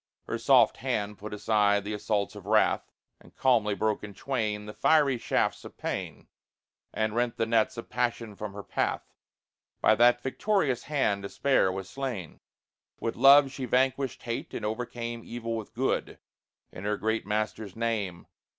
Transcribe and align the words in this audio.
Her 0.23 0.39
soft 0.39 0.77
hand 0.77 1.19
put 1.19 1.31
aside 1.31 1.83
the 1.83 1.93
assaults 1.93 2.33
of 2.35 2.47
wrath, 2.47 2.91
And 3.19 3.35
calmly 3.35 3.75
broke 3.75 4.03
in 4.03 4.15
twain 4.15 4.65
The 4.65 4.73
fiery 4.73 5.19
shafts 5.19 5.63
of 5.63 5.77
pain, 5.77 6.27
And 6.91 7.13
rent 7.13 7.37
the 7.37 7.45
nets 7.45 7.77
of 7.77 7.87
passion 7.87 8.35
from 8.35 8.53
her 8.53 8.63
path. 8.63 9.13
By 9.79 9.93
that 9.93 10.23
victorious 10.23 10.85
hand 10.85 11.21
despair 11.21 11.71
was 11.71 11.87
slain. 11.87 12.39
With 12.99 13.15
love 13.15 13.51
she 13.51 13.65
vanquished 13.65 14.23
hate 14.23 14.55
and 14.55 14.65
overcame 14.65 15.21
Evil 15.23 15.55
with 15.55 15.71
good, 15.75 16.17
in 16.71 16.83
her 16.83 16.97
Great 16.97 17.27
Master's 17.27 17.75
name. 17.75 18.25